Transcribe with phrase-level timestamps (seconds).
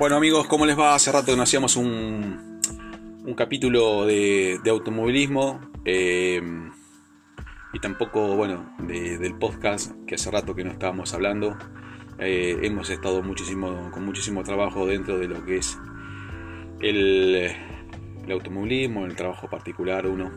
[0.00, 0.94] Bueno amigos, ¿cómo les va?
[0.94, 2.58] Hace rato que no hacíamos un,
[3.22, 6.40] un capítulo de, automovilismo eh,
[7.74, 11.54] y tampoco, bueno, del podcast que hace rato que no estábamos hablando.
[12.18, 15.78] Eh, hemos estado muchísimo, con muchísimo trabajo dentro de lo que es
[16.80, 17.34] el,
[18.24, 20.32] el automovilismo, el trabajo particular uno.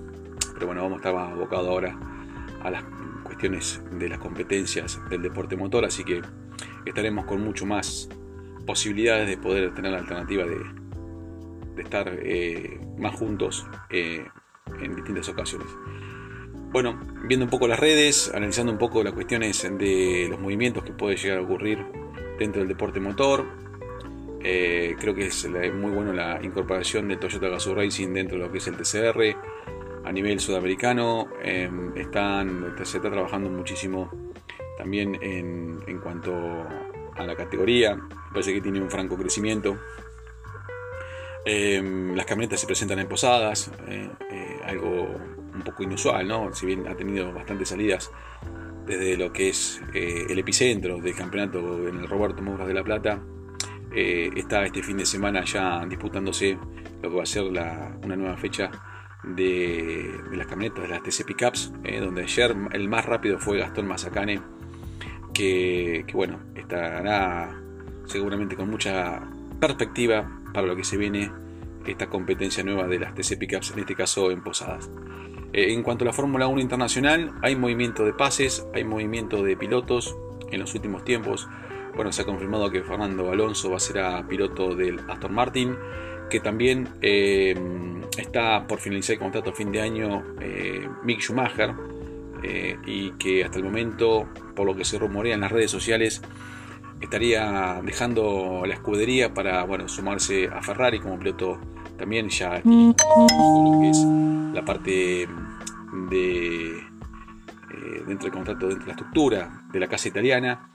[0.56, 1.98] Pero bueno, vamos a estar abocados ahora
[2.64, 2.84] a las
[3.24, 6.22] cuestiones de las competencias del deporte motor, así que
[6.86, 8.10] estaremos con mucho más
[8.66, 14.26] posibilidades de poder tener la alternativa de, estar eh, más juntos eh,
[14.80, 15.68] en distintas ocasiones.
[16.72, 20.92] Bueno, viendo un poco las redes, analizando un poco las cuestiones de los movimientos que
[20.92, 21.86] puede llegar a ocurrir
[22.40, 23.46] dentro del deporte motor,
[24.44, 28.52] eh, creo que es muy bueno la incorporación de Toyota Gazoo Racing dentro de lo
[28.52, 29.36] que es el TCR.
[30.06, 31.28] A nivel sudamericano
[31.96, 34.12] están, se está trabajando muchísimo
[34.78, 36.34] también en, en cuanto
[37.16, 38.00] a la categoría.
[38.32, 39.78] Parece que tiene un franco crecimiento.
[41.46, 45.18] Em, las camionetas se presentan en posadas, eh, eh, algo
[45.54, 46.54] un poco inusual, ¿no?
[46.54, 48.12] Si bien ha tenido bastantes salidas
[48.86, 52.84] desde lo que es eh, el epicentro del campeonato en el Roberto Mouras de la
[52.84, 53.22] Plata,
[53.96, 56.58] está este fin de semana ya disputándose
[57.04, 58.72] lo que va a ser una nueva fecha
[59.24, 64.42] de, las camionetas de las TC Pickups, donde ayer el más rápido fue Gastón Mazacane
[65.34, 67.60] que, bueno, estará
[68.06, 69.22] seguramente con mucha
[69.60, 71.32] perspectiva para lo que se viene
[71.86, 74.90] esta competencia nueva de las TC Pickups, en este caso en Posadas.
[75.52, 79.58] Eh, en cuanto a la Fórmula 1 internacional, hay movimiento de pases, hay movimiento de
[79.58, 80.16] pilotos
[80.52, 81.48] en los últimos tiempos.
[81.96, 85.76] Bueno, se ha confirmado que Fernando Alonso va a ser piloto del Aston Martin,
[86.30, 87.56] que también eh,
[88.18, 91.74] está por finalizar el contrato a fin de año eh, Mick Schumacher,
[92.44, 96.22] eh, y que hasta el momento, por lo que se rumorea en las redes sociales,
[97.02, 101.60] estaría dejando la escudería para bueno, sumarse a Ferrari como piloto
[101.98, 103.98] también ya lo que es
[104.54, 105.28] la parte
[106.10, 110.70] de eh, dentro del contrato, dentro de la estructura de la casa italiana.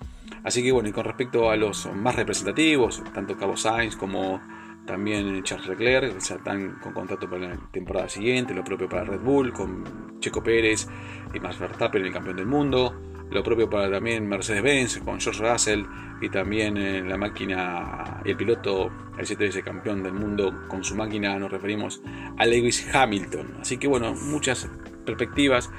[0.45, 4.41] Así que bueno, y con respecto a los más representativos, tanto Cabo Sainz como
[4.89, 9.21] también Charles Leclerc, ya están con contrato para la temporada siguiente, lo propio para Red
[9.21, 10.89] Bull, con Checo Pérez
[11.35, 12.99] y Max Verstappen, el campeón del mundo,
[13.31, 15.85] lo propio para también Mercedes-Benz, con George Russell
[16.23, 21.39] y también eh, la máquina el piloto, el 7 campeón del mundo, con su máquina
[21.39, 22.03] nos referimos
[22.39, 23.59] a Lewis Hamilton.
[23.61, 24.71] Así que bueno, muchas
[25.05, 25.71] perspectivas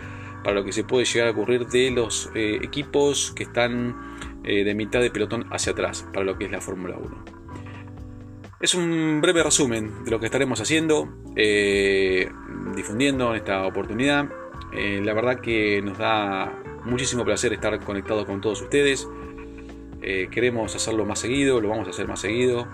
[0.44, 4.64] para lo que se puede llegar a ocurrir de los eh, equipos que están eh,
[4.64, 7.39] de mitad de pelotón hacia atrás para lo que es la Fórmula 1.
[8.60, 12.30] Es un breve resumen de lo que estaremos haciendo, eh,
[12.76, 14.28] difundiendo en esta oportunidad.
[14.74, 19.08] Eh, la verdad que nos da muchísimo placer estar conectados con todos ustedes.
[20.02, 22.68] Eh, queremos hacerlo más seguido, lo vamos a hacer más seguido.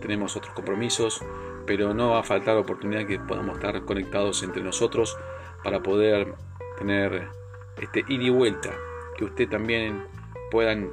[0.00, 1.20] Tenemos otros compromisos,
[1.66, 5.18] pero no va a faltar oportunidad que podamos estar conectados entre nosotros
[5.64, 6.36] para poder
[6.78, 7.26] tener
[7.80, 8.70] este ida y vuelta,
[9.18, 10.04] que usted también
[10.52, 10.92] puedan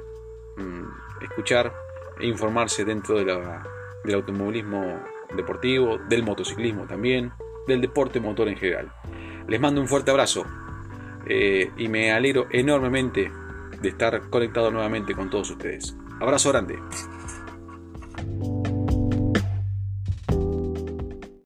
[0.56, 1.72] mm, escuchar
[2.18, 5.00] e informarse dentro de la del automovilismo
[5.36, 7.32] deportivo, del motociclismo también,
[7.66, 8.92] del deporte motor en general.
[9.48, 10.44] Les mando un fuerte abrazo
[11.26, 13.30] eh, y me alegro enormemente
[13.80, 15.96] de estar conectado nuevamente con todos ustedes.
[16.20, 16.78] Abrazo grande.